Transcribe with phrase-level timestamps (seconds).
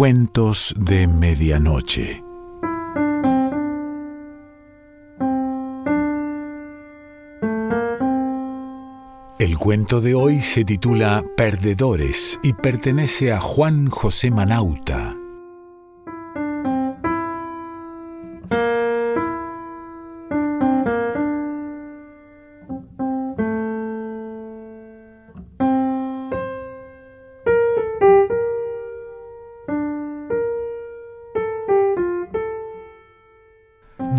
[0.00, 2.24] Cuentos de Medianoche.
[9.38, 15.19] El cuento de hoy se titula Perdedores y pertenece a Juan José Manauta.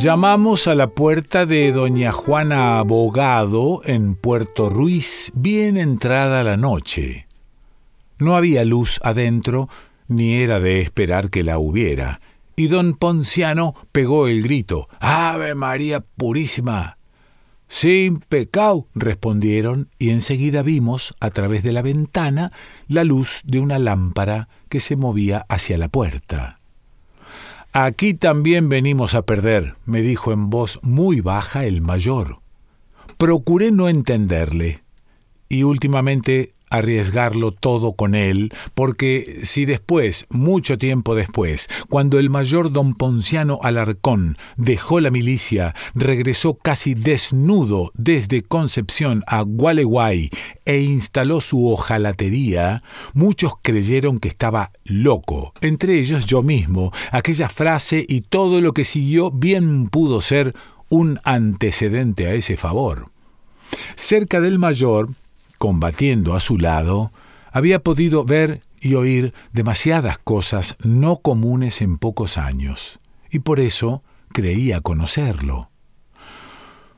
[0.01, 7.27] Llamamos a la puerta de doña Juana Abogado en Puerto Ruiz bien entrada la noche.
[8.17, 9.69] No había luz adentro,
[10.07, 12.19] ni era de esperar que la hubiera,
[12.55, 16.97] y don Ponciano pegó el grito Ave María Purísima.
[17.67, 22.51] Sin pecado, respondieron, y enseguida vimos, a través de la ventana,
[22.87, 26.60] la luz de una lámpara que se movía hacia la puerta.
[27.73, 32.41] Aquí también venimos a perder, me dijo en voz muy baja el mayor.
[33.17, 34.83] Procuré no entenderle,
[35.47, 42.71] y últimamente arriesgarlo todo con él, porque si después, mucho tiempo después, cuando el mayor
[42.71, 50.29] don Ponciano Alarcón dejó la milicia, regresó casi desnudo desde Concepción a Gualeguay
[50.65, 52.83] e instaló su ojalatería,
[53.13, 56.91] muchos creyeron que estaba loco, entre ellos yo mismo.
[57.11, 60.55] Aquella frase y todo lo que siguió bien pudo ser
[60.89, 63.11] un antecedente a ese favor.
[63.95, 65.09] Cerca del mayor,
[65.61, 67.11] combatiendo a su lado,
[67.51, 72.99] había podido ver y oír demasiadas cosas no comunes en pocos años,
[73.29, 74.01] y por eso
[74.33, 75.69] creía conocerlo.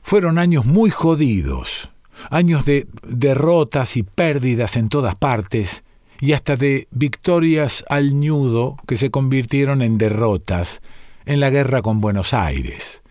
[0.00, 1.90] Fueron años muy jodidos,
[2.30, 5.84] años de derrotas y pérdidas en todas partes,
[6.18, 10.80] y hasta de victorias al ñudo que se convirtieron en derrotas
[11.26, 13.02] en la guerra con Buenos Aires.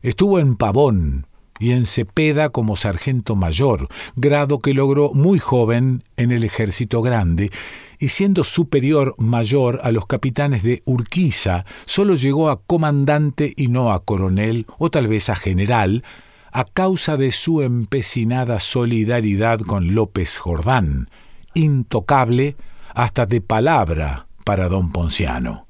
[0.00, 1.26] Estuvo en Pavón,
[1.64, 7.50] y en Cepeda como sargento mayor, grado que logró muy joven en el ejército grande,
[7.98, 13.92] y siendo superior mayor a los capitanes de Urquiza, solo llegó a comandante y no
[13.92, 16.04] a coronel o tal vez a general,
[16.52, 21.08] a causa de su empecinada solidaridad con López Jordán,
[21.54, 22.56] intocable
[22.94, 25.66] hasta de palabra para don Ponciano.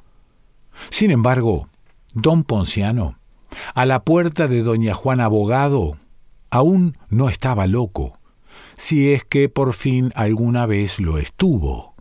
[0.91, 1.69] Sin embargo,
[2.15, 3.17] don Ponciano
[3.75, 5.99] a la puerta de doña Juana Abogado,
[6.51, 8.19] aún no estaba loco,
[8.77, 11.95] si es que por fin alguna vez lo estuvo.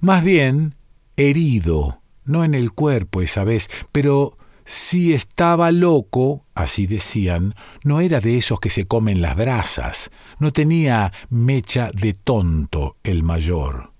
[0.00, 0.74] Más bien,
[1.16, 8.20] herido, no en el cuerpo esa vez, pero si estaba loco, así decían, no era
[8.20, 13.90] de esos que se comen las brasas, no tenía mecha de tonto el mayor.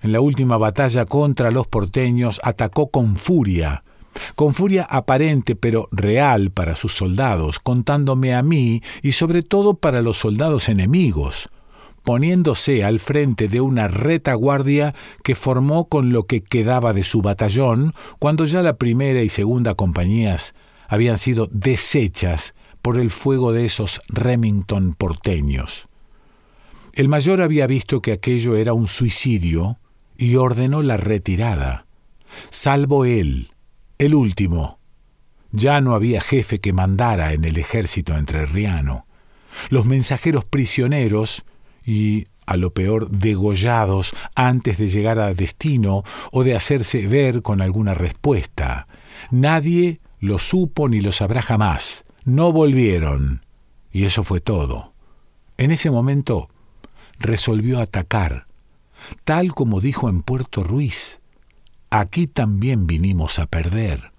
[0.00, 3.84] En la última batalla contra los porteños atacó con furia,
[4.34, 10.02] con furia aparente pero real para sus soldados, contándome a mí y sobre todo para
[10.02, 11.48] los soldados enemigos,
[12.02, 17.92] poniéndose al frente de una retaguardia que formó con lo que quedaba de su batallón,
[18.18, 20.54] cuando ya la primera y segunda compañías
[20.88, 25.88] habían sido deshechas por el fuego de esos Remington porteños.
[26.94, 29.78] El mayor había visto que aquello era un suicidio
[30.16, 31.86] y ordenó la retirada.
[32.50, 33.52] Salvo él,
[33.98, 34.78] el último.
[35.50, 39.06] Ya no había jefe que mandara en el ejército entrerriano.
[39.70, 41.44] Los mensajeros prisioneros
[41.84, 47.60] y, a lo peor, degollados antes de llegar a destino o de hacerse ver con
[47.60, 48.86] alguna respuesta.
[49.30, 52.04] Nadie lo supo ni lo sabrá jamás.
[52.24, 53.44] No volvieron.
[53.90, 54.92] Y eso fue todo.
[55.56, 56.50] En ese momento
[57.18, 58.46] resolvió atacar,
[59.24, 61.20] tal como dijo en Puerto Ruiz
[61.90, 64.12] aquí también vinimos a perder.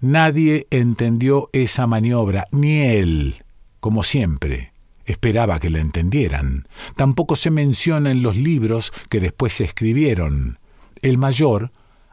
[0.00, 3.44] Nadie entendió esa maniobra, ni él,
[3.78, 4.72] como siempre.
[5.04, 6.66] Esperaba que la entendieran.
[6.96, 10.58] Tampoco se menciona en los libros que después se escribieron.
[11.02, 11.70] El mayor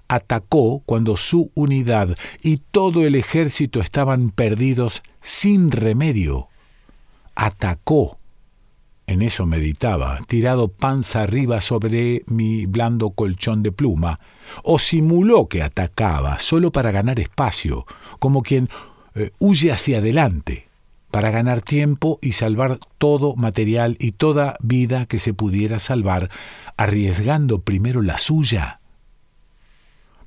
[0.07, 6.47] atacó cuando su unidad y todo el ejército estaban perdidos sin remedio.
[7.33, 8.18] Atacó
[9.09, 14.19] en eso meditaba, tirado panza arriba sobre mi blando colchón de pluma,
[14.63, 17.87] o simuló que atacaba solo para ganar espacio,
[18.19, 18.69] como quien
[19.15, 20.69] eh, huye hacia adelante,
[21.09, 26.29] para ganar tiempo y salvar todo material y toda vida que se pudiera salvar,
[26.77, 28.79] arriesgando primero la suya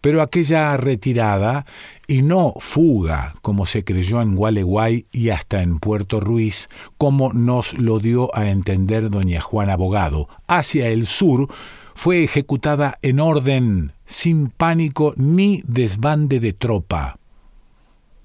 [0.03, 1.65] pero aquella retirada,
[2.07, 6.69] y no fuga, como se creyó en Gualeguay y hasta en Puerto Ruiz,
[6.99, 11.49] como nos lo dio a entender doña Juana Abogado, hacia el sur,
[11.95, 17.19] fue ejecutada en orden, sin pánico ni desbande de tropa.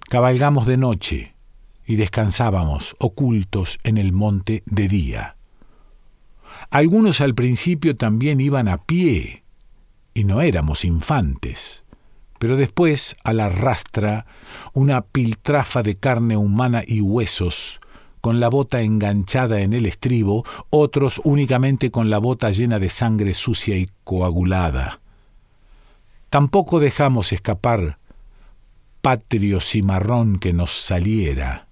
[0.10, 1.36] Cabalgamos de noche
[1.86, 5.36] y descansábamos ocultos en el monte de día.
[6.72, 9.44] Algunos al principio también iban a pie,
[10.18, 11.84] y no éramos infantes,
[12.40, 14.26] pero después, a la rastra,
[14.74, 17.80] una piltrafa de carne humana y huesos,
[18.20, 23.36] con la bota enganchada en el estribo, otros únicamente con la bota llena de sangre
[23.36, 25.02] sucia y coagulada.
[26.32, 28.00] Tampoco dejamos escapar
[29.02, 31.68] patrio cimarrón que nos saliera.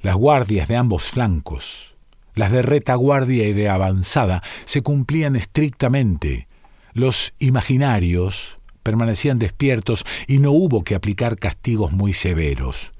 [0.00, 1.94] Las guardias de ambos flancos,
[2.34, 6.48] las de retaguardia y de avanzada, se cumplían estrictamente.
[6.94, 12.92] Los imaginarios permanecían despiertos y no hubo que aplicar castigos muy severos.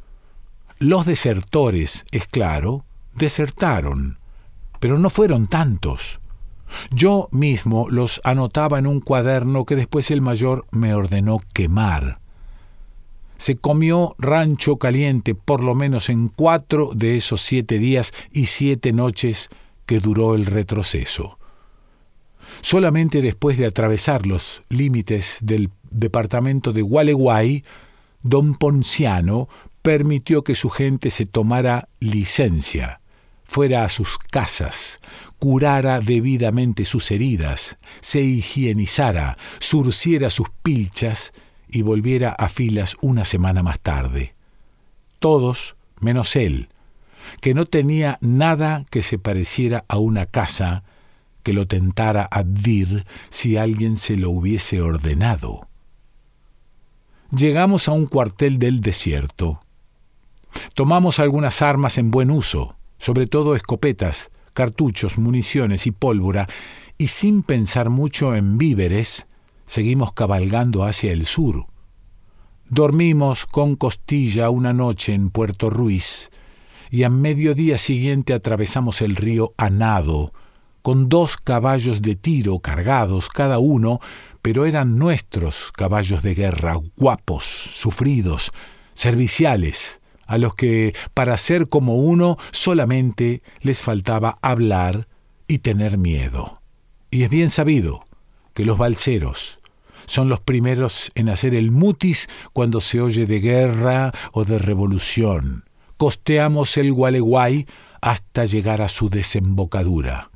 [0.79, 2.85] Los desertores, es claro,
[3.15, 4.19] desertaron,
[4.81, 6.21] pero no fueron tantos.
[6.91, 12.19] Yo mismo los anotaba en un cuaderno que después el mayor me ordenó quemar.
[13.37, 18.93] Se comió rancho caliente por lo menos en cuatro de esos siete días y siete
[18.93, 19.51] noches
[19.85, 21.39] que duró el retroceso.
[22.63, 27.65] Solamente después de atravesar los límites del departamento de Gualeguay,
[28.23, 29.49] don Ponciano
[29.83, 33.01] permitió que su gente se tomara licencia,
[33.43, 35.01] fuera a sus casas,
[35.41, 41.33] curara debidamente sus heridas, se higienizara, surciera sus pilchas
[41.69, 44.35] y volviera a filas una semana más tarde.
[45.19, 46.69] Todos menos él,
[47.41, 50.85] que no tenía nada que se pareciera a una casa
[51.43, 55.69] que lo tentara a dir si alguien se lo hubiese ordenado.
[57.35, 59.63] Llegamos a un cuartel del desierto.
[60.75, 66.49] Tomamos algunas armas en buen uso, sobre todo escopetas, cartuchos, municiones y pólvora,
[66.99, 69.27] y sin pensar mucho en víveres,
[69.67, 71.67] seguimos cabalgando hacia el sur.
[72.69, 76.31] Dormimos con costilla una noche en Puerto Ruiz,
[76.91, 80.33] y a mediodía siguiente atravesamos el río a nado,
[80.83, 84.01] con dos caballos de tiro cargados cada uno,
[84.43, 88.51] pero eran nuestros caballos de guerra, guapos, sufridos,
[88.95, 95.09] serviciales, a los que, para ser como uno, solamente les faltaba hablar
[95.47, 96.61] y tener miedo.
[97.11, 98.07] Y es bien sabido
[98.55, 99.61] que los balseros
[100.07, 105.65] son los primeros en hacer el mutis cuando se oye de guerra o de revolución.
[105.97, 107.67] Costeamos el Gualeguay
[108.01, 110.32] hasta llegar a su desembocadura.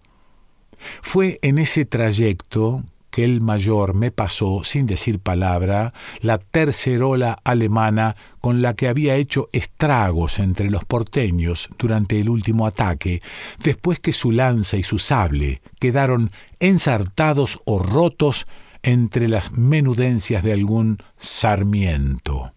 [1.03, 2.83] Fue en ese trayecto
[3.17, 9.15] que el mayor me pasó, sin decir palabra, la tercerola alemana con la que había
[9.15, 13.23] hecho estragos entre los porteños durante el último ataque,
[13.63, 16.31] después que su lanza y su sable quedaron
[16.61, 18.47] ensartados o rotos
[18.83, 22.53] entre las menudencias de algún sarmiento.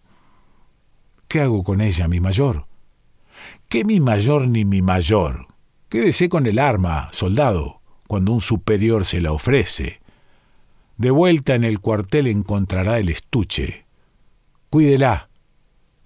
[1.26, 2.66] ¿Qué hago con ella, mi mayor?
[3.70, 5.46] ¿Qué mi mayor ni mi mayor?
[5.88, 7.79] Quédese con el arma, soldado,
[8.10, 10.00] cuando un superior se la ofrece.
[10.96, 13.86] De vuelta en el cuartel encontrará el estuche.
[14.68, 15.28] Cuídela.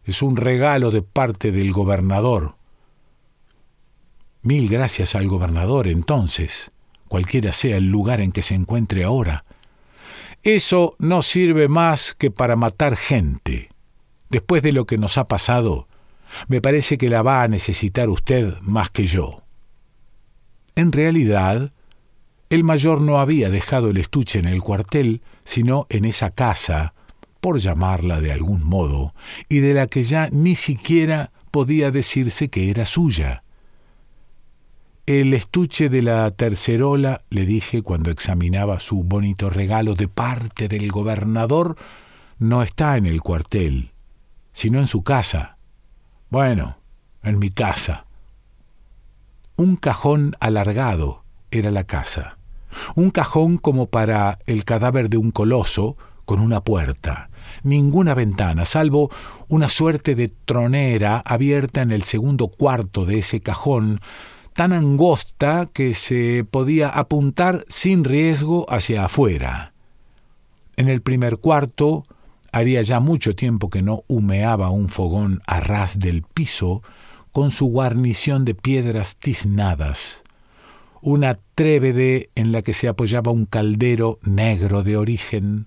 [0.05, 2.57] Es un regalo de parte del gobernador.
[4.43, 6.73] Mil gracias al gobernador entonces,
[7.09, 9.43] cualquiera sea el lugar en que se encuentre ahora.
[10.43, 13.71] Eso no sirve más que para matar gente.
[14.29, 15.89] Después de lo que nos ha pasado,
[16.49, 19.43] me parece que la va a necesitar usted más que yo.
[20.77, 21.73] En realidad,
[22.51, 26.95] el mayor no había dejado el estuche en el cuartel, sino en esa casa,
[27.41, 29.15] por llamarla de algún modo,
[29.49, 33.43] y de la que ya ni siquiera podía decirse que era suya.
[35.07, 40.91] El estuche de la tercerola, le dije cuando examinaba su bonito regalo de parte del
[40.91, 41.77] gobernador,
[42.39, 43.91] no está en el cuartel,
[44.53, 45.59] sino en su casa.
[46.31, 46.79] Bueno,
[47.23, 48.07] en mi casa.
[49.57, 51.24] Un cajón alargado
[51.59, 52.37] era la casa.
[52.95, 57.31] Un cajón como para el cadáver de un coloso, con una puerta,
[57.63, 59.11] ninguna ventana, salvo
[59.49, 64.01] una suerte de tronera abierta en el segundo cuarto de ese cajón,
[64.55, 69.73] tan angosta que se podía apuntar sin riesgo hacia afuera.
[70.77, 72.07] En el primer cuarto
[72.53, 76.83] haría ya mucho tiempo que no humeaba un fogón a ras del piso,
[77.33, 80.24] con su guarnición de piedras tiznadas
[81.05, 85.67] una trévede en la que se apoyaba un caldero negro de origen.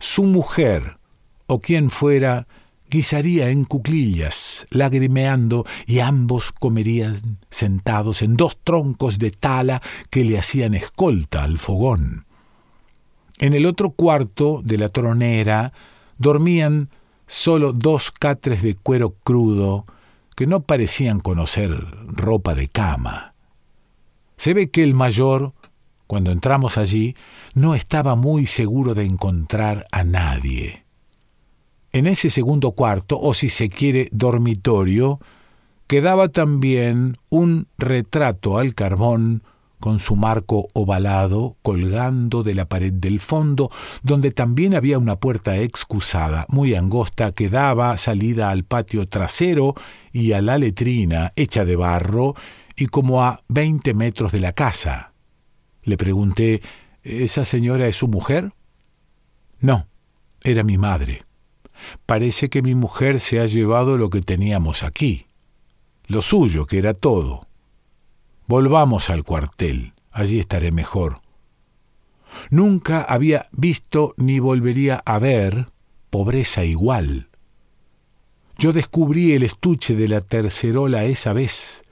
[0.00, 0.98] Su mujer,
[1.46, 2.48] o quien fuera,
[2.90, 10.38] guisaría en cuclillas, lagrimeando, y ambos comerían sentados en dos troncos de tala que le
[10.38, 12.26] hacían escolta al fogón.
[13.38, 15.72] En el otro cuarto de la tronera
[16.18, 16.90] dormían
[17.26, 19.86] solo dos catres de cuero crudo
[20.34, 21.70] que no parecían conocer
[22.08, 23.33] ropa de cama.
[24.36, 25.52] Se ve que el mayor,
[26.06, 27.14] cuando entramos allí,
[27.54, 30.84] no estaba muy seguro de encontrar a nadie.
[31.92, 35.20] En ese segundo cuarto, o si se quiere dormitorio,
[35.86, 39.42] quedaba también un retrato al carbón
[39.84, 43.70] con su marco ovalado colgando de la pared del fondo,
[44.02, 49.74] donde también había una puerta excusada, muy angosta, que daba salida al patio trasero
[50.10, 52.34] y a la letrina, hecha de barro,
[52.76, 55.12] y como a veinte metros de la casa.
[55.82, 56.62] Le pregunté,
[57.02, 58.52] ¿esa señora es su mujer?
[59.60, 59.86] No,
[60.42, 61.22] era mi madre.
[62.06, 65.26] Parece que mi mujer se ha llevado lo que teníamos aquí,
[66.06, 67.46] lo suyo, que era todo.
[68.46, 71.20] Volvamos al cuartel, allí estaré mejor.
[72.50, 75.68] Nunca había visto ni volvería a ver
[76.10, 77.28] pobreza igual.
[78.58, 81.83] Yo descubrí el estuche de la tercerola esa vez,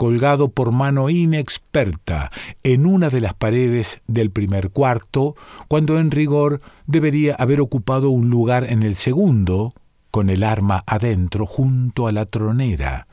[0.00, 5.36] colgado por mano inexperta en una de las paredes del primer cuarto,
[5.68, 9.74] cuando en rigor debería haber ocupado un lugar en el segundo,
[10.10, 13.08] con el arma adentro junto a la tronera.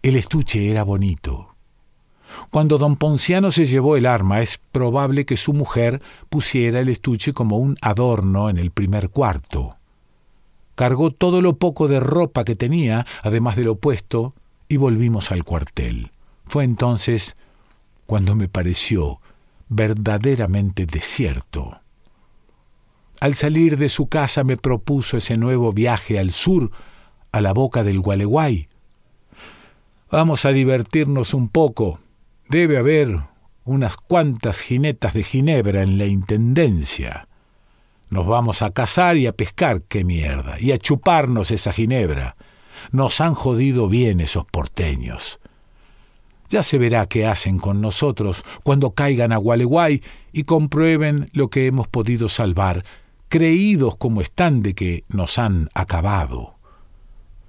[0.00, 1.54] El estuche era bonito,
[2.48, 6.00] cuando don Ponciano se llevó el arma, es probable que su mujer
[6.30, 9.76] pusiera el estuche como un adorno en el primer cuarto.
[10.74, 14.32] Cargó todo lo poco de ropa que tenía, además de lo puesto,
[14.70, 16.12] y volvimos al cuartel.
[16.46, 17.36] Fue entonces
[18.06, 19.20] cuando me pareció
[19.68, 21.80] verdaderamente desierto.
[23.20, 26.70] Al salir de su casa me propuso ese nuevo viaje al sur,
[27.32, 28.68] a la boca del Gualeguay.
[30.10, 32.00] Vamos a divertirnos un poco,
[32.50, 33.20] Debe haber
[33.64, 37.28] unas cuantas jinetas de Ginebra en la Intendencia.
[38.08, 42.34] Nos vamos a cazar y a pescar, qué mierda, y a chuparnos esa Ginebra.
[42.92, 45.40] Nos han jodido bien esos porteños.
[46.48, 51.66] Ya se verá qué hacen con nosotros cuando caigan a Gualeguay y comprueben lo que
[51.66, 52.84] hemos podido salvar,
[53.28, 56.56] creídos como están de que nos han acabado.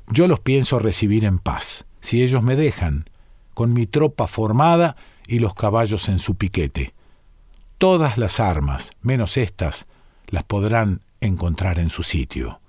[0.08, 3.06] Yo los pienso recibir en paz, si ellos me dejan,
[3.56, 4.96] con mi tropa formada
[5.28, 6.94] y los caballos en su piquete.
[7.80, 9.88] Todas las armas, menos estas,
[10.28, 12.61] las podrán encontrar en su sitio.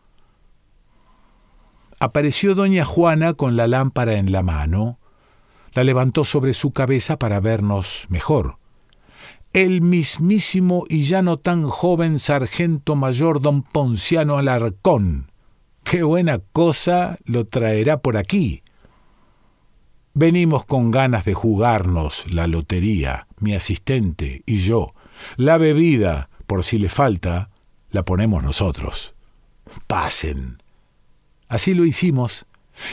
[2.02, 4.98] Apareció doña Juana con la lámpara en la mano,
[5.72, 8.56] la levantó sobre su cabeza para vernos mejor.
[9.52, 15.30] El mismísimo y ya no tan joven sargento mayor don Ponciano Alarcón.
[15.84, 18.64] Qué buena cosa lo traerá por aquí.
[20.12, 24.92] Venimos con ganas de jugarnos la lotería, mi asistente y yo.
[25.36, 27.50] La bebida, por si le falta,
[27.92, 29.14] la ponemos nosotros.
[29.86, 30.61] Pasen.
[31.52, 32.46] Así lo hicimos.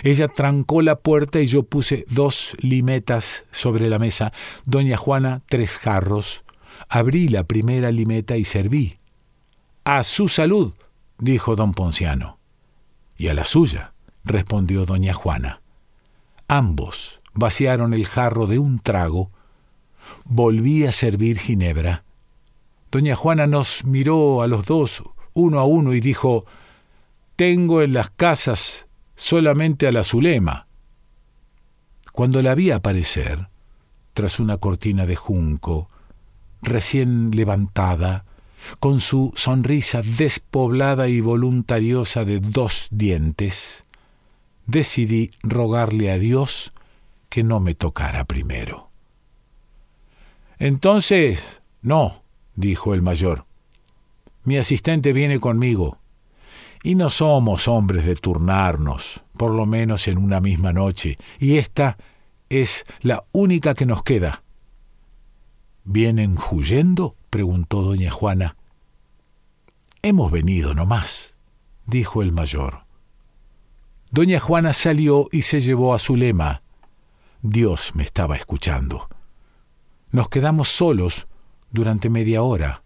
[0.04, 4.34] Ella trancó la puerta y yo puse dos limetas sobre la mesa,
[4.66, 6.44] doña Juana tres jarros.
[6.90, 9.00] Abrí la primera limeta y serví.
[9.86, 10.74] A su salud,
[11.20, 12.38] dijo don Ponciano.
[13.16, 13.94] Y a la suya,
[14.26, 15.62] respondió doña Juana.
[16.50, 19.32] Ambos vaciaron el jarro de un trago.
[20.26, 22.04] Volví a servir ginebra.
[22.92, 25.02] Doña Juana nos miró a los dos,
[25.34, 26.44] uno a uno, y dijo,
[27.40, 30.68] Tengo en las casas solamente a la Zulema.
[32.12, 33.48] Cuando la vi aparecer,
[34.14, 35.88] tras una cortina de junco,
[36.62, 38.26] recién levantada,
[38.82, 43.86] con su sonrisa despoblada y voluntariosa de dos dientes,
[44.66, 46.74] decidí rogarle a Dios
[47.30, 48.90] que no me tocara primero.
[50.58, 51.42] Entonces,
[51.82, 52.22] no,
[52.56, 53.46] dijo el mayor.
[54.44, 56.00] Mi asistente viene conmigo.
[56.84, 61.98] Y no somos hombres de turnarnos, por lo menos en una misma noche, y esta
[62.50, 64.44] es la única que nos queda.
[65.84, 67.16] ¿Vienen huyendo?
[67.30, 68.56] preguntó doña Juana.
[70.02, 71.38] Hemos venido no más,
[71.86, 72.86] dijo el mayor.
[74.12, 76.64] Doña Juana salió y se llevó a Zulema.
[77.42, 79.08] Dios me estaba escuchando.
[80.12, 81.28] Nos quedamos solos
[81.72, 82.84] durante media hora.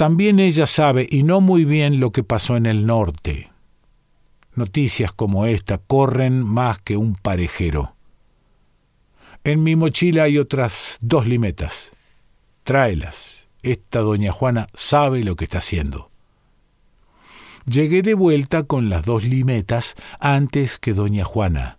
[0.00, 3.50] También ella sabe, y no muy bien, lo que pasó en el norte.
[4.54, 7.96] Noticias como esta corren más que un parejero.
[9.44, 11.92] En mi mochila hay otras dos limetas.
[12.62, 13.46] Tráelas.
[13.62, 16.10] Esta doña Juana sabe lo que está haciendo.
[17.66, 21.78] Llegué de vuelta con las dos limetas antes que doña Juana.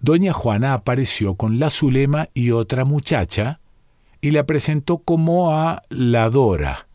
[0.00, 3.60] Doña Juana apareció con la Zulema y otra muchacha
[4.20, 6.87] y la presentó como a la Dora.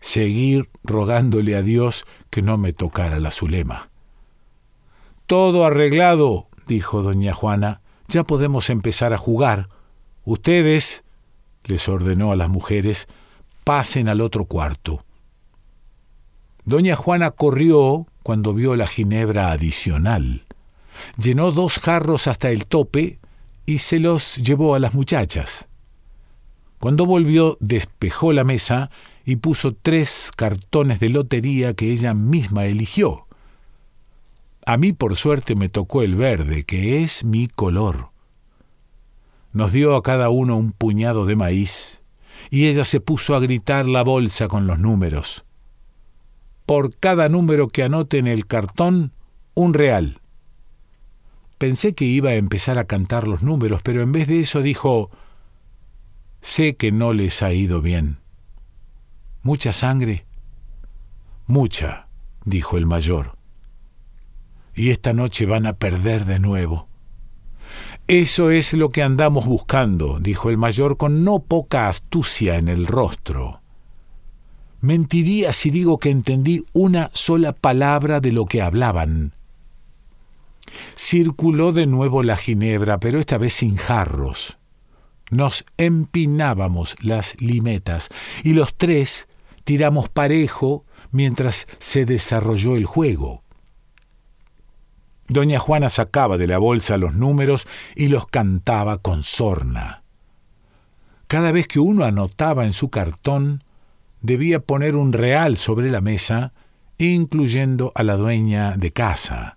[0.00, 3.90] Seguir rogándole a Dios que no me tocara la Zulema.
[5.26, 9.68] Todo arreglado, dijo doña Juana, ya podemos empezar a jugar.
[10.24, 11.04] Ustedes,
[11.64, 13.08] les ordenó a las mujeres,
[13.62, 15.04] pasen al otro cuarto.
[16.64, 20.44] Doña Juana corrió cuando vio la ginebra adicional.
[21.16, 23.18] Llenó dos jarros hasta el tope
[23.66, 25.68] y se los llevó a las muchachas.
[26.78, 28.90] Cuando volvió, despejó la mesa
[29.30, 33.28] y puso tres cartones de lotería que ella misma eligió.
[34.66, 38.08] A mí, por suerte, me tocó el verde, que es mi color.
[39.52, 42.02] Nos dio a cada uno un puñado de maíz,
[42.50, 45.44] y ella se puso a gritar la bolsa con los números.
[46.66, 49.12] Por cada número que anote en el cartón,
[49.54, 50.20] un real.
[51.56, 55.10] Pensé que iba a empezar a cantar los números, pero en vez de eso dijo,
[56.40, 58.19] Sé que no les ha ido bien.
[59.42, 60.26] ¿Mucha sangre?
[61.46, 62.08] Mucha,
[62.44, 63.36] dijo el mayor.
[64.74, 66.88] Y esta noche van a perder de nuevo.
[68.06, 72.86] Eso es lo que andamos buscando, dijo el mayor con no poca astucia en el
[72.86, 73.60] rostro.
[74.80, 79.34] Mentiría si digo que entendí una sola palabra de lo que hablaban.
[80.96, 84.58] Circuló de nuevo la ginebra, pero esta vez sin jarros.
[85.30, 88.08] Nos empinábamos las limetas
[88.42, 89.28] y los tres
[89.70, 93.44] tiramos parejo mientras se desarrolló el juego.
[95.28, 100.02] Doña Juana sacaba de la bolsa los números y los cantaba con sorna.
[101.28, 103.62] Cada vez que uno anotaba en su cartón,
[104.22, 106.52] debía poner un real sobre la mesa,
[106.98, 109.56] incluyendo a la dueña de casa.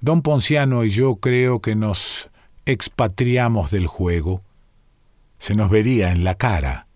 [0.00, 2.30] Don Ponciano y yo creo que nos
[2.66, 4.42] expatriamos del juego.
[5.40, 6.87] Se nos vería en la cara.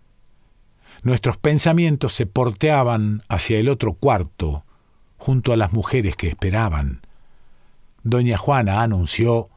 [1.03, 4.65] Nuestros pensamientos se porteaban hacia el otro cuarto,
[5.17, 7.01] junto a las mujeres que esperaban.
[8.03, 9.49] Doña Juana anunció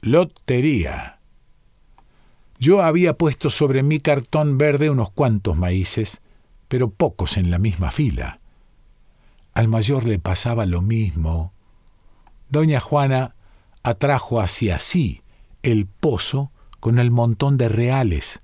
[0.00, 1.18] Lotería.
[2.58, 6.22] Yo había puesto sobre mi cartón verde unos cuantos maíces,
[6.68, 8.40] pero pocos en la misma fila.
[9.52, 11.52] Al mayor le pasaba lo mismo
[12.48, 13.34] doña Juana
[13.82, 15.22] atrajo hacia sí
[15.62, 18.40] el pozo con el montón de reales.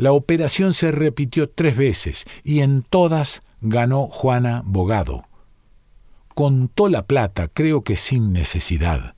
[0.00, 5.26] La operación se repitió tres veces y en todas ganó Juana Bogado.
[6.34, 9.14] Contó la plata, creo que sin necesidad.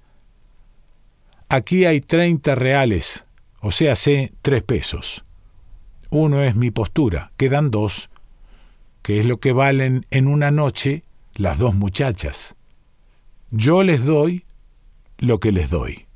[1.49, 3.27] Aquí hay treinta reales,
[3.61, 5.25] o sea, sé tres pesos.
[6.11, 8.11] Uno es mi postura, quedan dos,
[9.03, 12.57] que es lo que valen en una noche las dos muchachas.
[13.53, 14.47] Yo les doy
[15.19, 16.07] lo que les doy.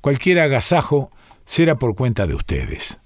[0.00, 1.12] Cualquier agasajo
[1.44, 2.98] será por cuenta de ustedes.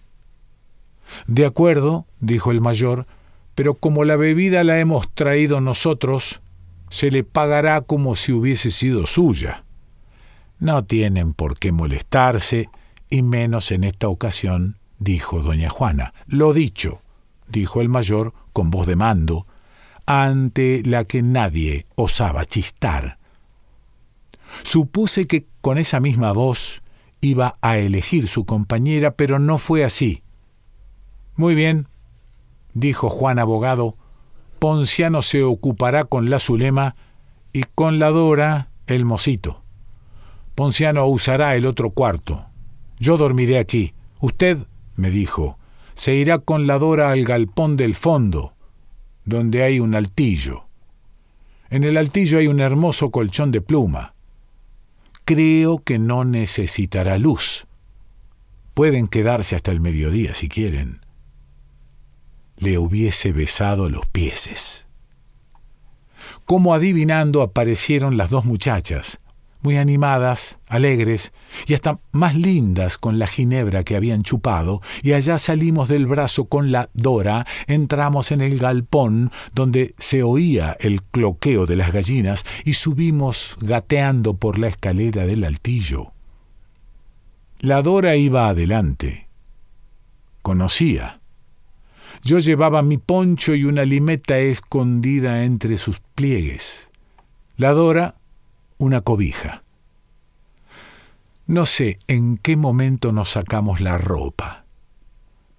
[1.27, 3.07] De acuerdo, dijo el mayor,
[3.55, 6.41] pero como la bebida la hemos traído nosotros,
[6.91, 9.65] se le pagará como si hubiese sido suya.
[10.59, 12.69] No tienen por qué molestarse,
[13.11, 16.13] y menos en esta ocasión, dijo doña Juana.
[16.27, 17.01] Lo dicho,
[17.49, 19.47] dijo el mayor con voz de mando,
[20.07, 23.19] ante la que nadie osaba chistar.
[24.63, 26.83] Supuse que con esa misma voz
[27.21, 30.23] iba a elegir su compañera, pero no fue así.
[31.39, 31.89] Muy bien,
[32.75, 33.95] dijo Juan Abogado,
[34.59, 36.97] Ponciano se ocupará con la Zulema
[37.55, 39.63] y con la Dora el mocito.
[40.55, 42.45] Ponciano usará el otro cuarto.
[42.99, 43.95] Yo dormiré aquí.
[44.21, 44.59] Usted,
[44.97, 45.59] me dijo,
[45.95, 48.53] se irá con la Dora al galpón del fondo,
[49.25, 50.67] donde hay un altillo.
[51.71, 54.13] En el altillo hay un hermoso colchón de pluma
[55.29, 57.67] creo que no necesitará luz.
[58.73, 61.01] Pueden quedarse hasta el mediodía si quieren.
[62.59, 64.87] Le hubiese besado los pieses.
[66.45, 69.21] Como adivinando aparecieron las dos muchachas,
[69.61, 71.33] muy animadas, alegres
[71.67, 76.47] y hasta más lindas con la ginebra que habían chupado, y allá salimos del brazo
[76.47, 82.45] con la Dora, entramos en el galpón donde se oía el cloqueo de las gallinas
[82.65, 86.13] y subimos gateando por la escalera del altillo.
[87.61, 89.29] La Dora iba adelante.
[90.43, 91.18] Conocía.
[92.23, 96.91] Yo llevaba mi poncho y una limeta escondida entre sus pliegues.
[97.57, 98.15] La Dora
[98.79, 99.63] una cobija.
[101.47, 104.65] No sé en qué momento nos sacamos la ropa,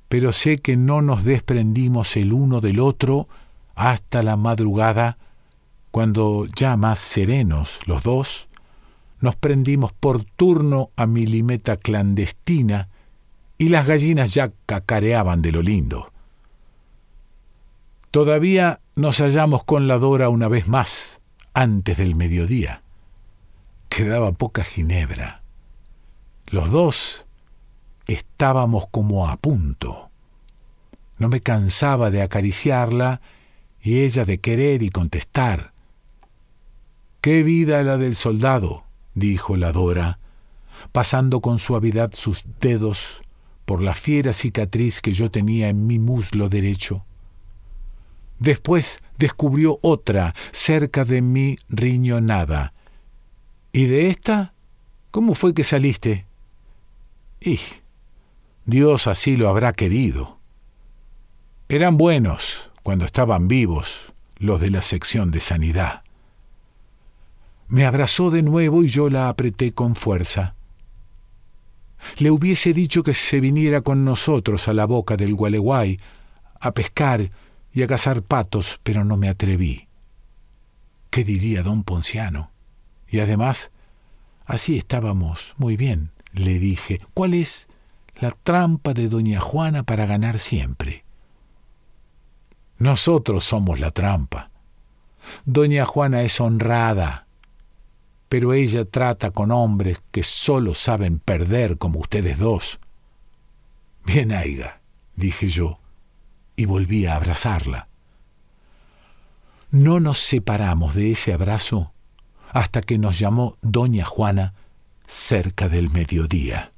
[0.07, 3.27] pero sé que no nos desprendimos el uno del otro
[3.75, 5.17] hasta la madrugada,
[5.91, 8.47] cuando ya más serenos los dos,
[9.19, 12.87] nos prendimos por turno a mi limeta clandestina
[13.57, 16.11] y las gallinas ya cacareaban de lo lindo.
[18.11, 21.21] Todavía nos hallamos con la Dora una vez más,
[21.53, 22.81] antes del mediodía.
[23.87, 25.43] Quedaba poca ginebra.
[26.47, 27.27] Los dos
[28.07, 30.09] estábamos como a punto.
[31.19, 33.21] No me cansaba de acariciarla
[33.79, 35.73] y ella de querer y contestar.
[37.21, 40.17] Qué vida la del soldado, dijo la Dora,
[40.91, 43.21] pasando con suavidad sus dedos
[43.65, 47.05] por la fiera cicatriz que yo tenía en mi muslo derecho.
[48.39, 52.73] Después descubrió otra cerca de mi riñonada.
[53.71, 54.53] ¿Y de esta?
[55.11, 56.25] ¿Cómo fue que saliste?
[57.41, 57.59] Y
[58.65, 60.39] Dios así lo habrá querido.
[61.67, 66.03] Eran buenos cuando estaban vivos los de la sección de sanidad.
[67.67, 70.55] Me abrazó de nuevo y yo la apreté con fuerza.
[72.17, 75.99] Le hubiese dicho que se viniera con nosotros a la boca del Gualeguay
[76.59, 77.29] a pescar
[77.79, 79.87] y a cazar patos, pero no me atreví.
[81.09, 82.51] ¿Qué diría don Ponciano?
[83.07, 83.71] Y además,
[84.45, 86.99] así estábamos muy bien, le dije.
[87.13, 87.69] ¿Cuál es
[88.19, 91.05] la trampa de doña Juana para ganar siempre?
[92.79, 94.51] Nosotros somos la trampa.
[95.45, 97.27] Doña Juana es honrada,
[98.27, 102.77] pero ella trata con hombres que solo saben perder como ustedes dos.
[104.03, 104.81] Bien, Aiga,
[105.15, 105.78] dije yo,
[106.59, 107.87] y volví a abrazarla.
[109.71, 111.93] No nos separamos de ese abrazo
[112.51, 114.55] hasta que nos llamó doña Juana
[115.05, 116.73] cerca del mediodía.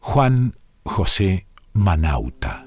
[0.00, 2.66] Juan José Manauta